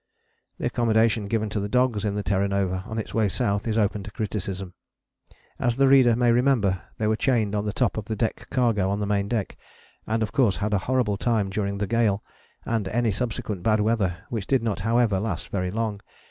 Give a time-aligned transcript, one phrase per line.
[0.57, 3.77] The accommodation given to the dogs in the Terra Nova on the way south is
[3.77, 4.73] open to criticism.
[5.59, 8.89] As the reader may remember, they were chained on the top of the deck cargo
[8.89, 9.57] on the main deck,
[10.07, 12.23] and of course had a horrible time during the gale,
[12.65, 16.01] and any subsequent bad weather, which did not however last very long.